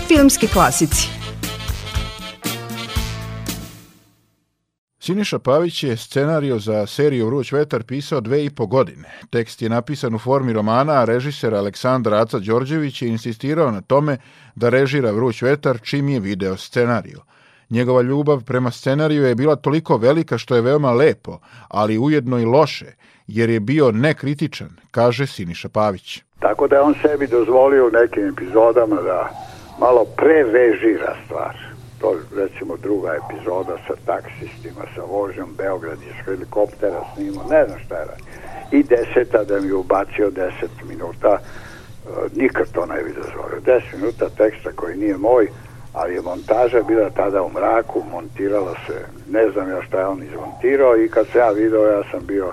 [0.00, 1.08] Filmski klasici
[4.98, 9.08] Siniša Pavić je scenario za seriju Vruć vetar pisao dve i po godine.
[9.30, 14.16] Tekst je napisan u formi romana, a režiser Aleksandar Aca Đorđević je insistirao na tome
[14.54, 17.20] da režira Vruć vetar čim je video scenariju.
[17.70, 22.44] Njegova ljubav prema scenariju je bila toliko velika što je veoma lepo, ali ujedno i
[22.44, 22.92] loše,
[23.26, 26.22] jer je bio nekritičan, kaže Siniša Pavić.
[26.40, 31.56] Tako da je on sebi dozvolio u nekim epizodama da malo prerežira stvar.
[32.00, 37.94] To recimo druga epizoda sa taksistima, sa vožnjom Beograd iz helikoptera snimao, ne znam šta
[37.98, 38.22] je radi.
[38.70, 41.38] I deseta da mi ubacio deset minuta,
[42.36, 43.60] nikad to ne bi dozvolio.
[43.64, 45.48] Deset minuta teksta koji nije moj,
[45.92, 50.22] ali je montaža bila tada u mraku, montirala se, ne znam ja šta je on
[50.22, 52.52] izmontirao i kad se ja video ja sam bio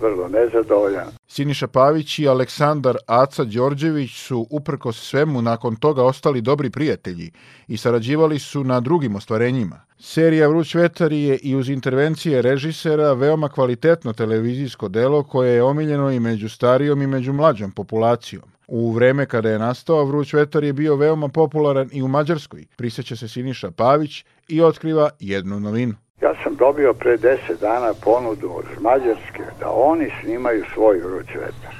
[0.00, 1.19] vrlo nezadovoljan.
[1.32, 7.30] Siniša Pavić i Aleksandar Aca Đorđević su uprko svemu nakon toga ostali dobri prijatelji
[7.68, 9.80] i sarađivali su na drugim ostvarenjima.
[9.98, 16.10] Serija Vruć vetar je i uz intervencije režisera veoma kvalitetno televizijsko delo koje je omiljeno
[16.10, 18.44] i među starijom i među mlađom populacijom.
[18.68, 22.66] U vreme kada je nastao, Vruć vetar je bio veoma popularan i u Mađarskoj.
[22.76, 25.94] Priseća se Siniša Pavić i otkriva jednu novinu.
[26.22, 31.74] Ja sam dobio pre deset dana ponudu od Mađarske da oni snimaju svoj vruć vetar.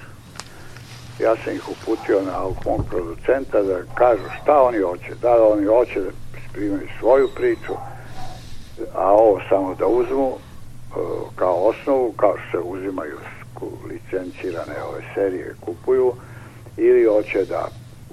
[1.19, 5.15] Ja sam ih uputio na mog producenta da kažu šta oni hoće.
[5.23, 6.11] Da, da oni hoće da
[6.53, 7.73] primaju svoju priču,
[8.95, 10.33] a ovo samo da uzmu
[11.37, 13.17] kao osnovu, kao što se uzimaju
[13.89, 16.13] licencirane ove serije kupuju,
[16.77, 17.69] ili hoće da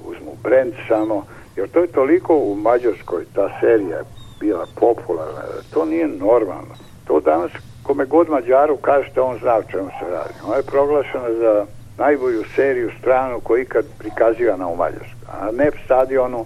[0.06, 4.04] uzmu brend samo, jer to je toliko u Mađarskoj, ta serija
[4.40, 5.42] bila popularna,
[5.74, 6.76] to nije normalno.
[7.08, 7.52] To danas,
[7.84, 10.34] kome god Mađaru kažete, on zna o čemu se radi.
[10.48, 11.66] Ona je proglašena za
[11.98, 15.28] najbolju seriju stranu koja ikad prikazivana u Mađarskoj.
[15.32, 16.46] A ne stadionu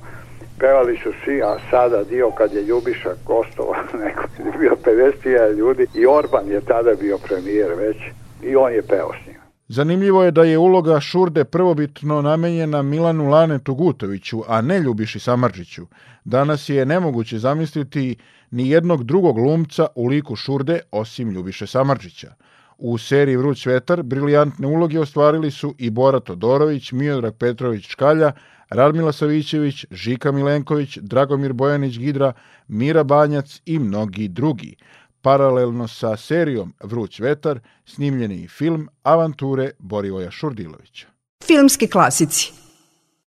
[0.60, 5.88] pevali su svi, a sada dio kad je Ljubiša gostova, neko je bio 50.000 ljudi
[5.96, 7.98] i Orban je tada bio premijer već
[8.44, 9.31] i on je peo s njim.
[9.74, 15.88] Zanimljivo je da je uloga Šurde prvobitno namenjena Milanu Lanetu Gutoviću, a ne Ljubiši Samarđiću.
[16.26, 18.16] Danas je nemoguće zamisliti
[18.52, 22.34] ni jednog drugog glumca u liku Šurde osim Ljubiše Samarđića.
[22.78, 28.32] U seriji Vruć vetar briljantne uloge ostvarili su i Bora Todorović, Miodrag Petrović Škalja,
[28.70, 32.34] Radmila Savićević, Žika Milenković, Dragomir Bojanić Gidra,
[32.68, 34.76] Mira Banjac i mnogi drugi.
[35.22, 41.08] Paralelno sa serijom Vruć vetar snimljen je film Avanture Borivoja Šurdilovića.
[41.44, 42.52] Filmski klasici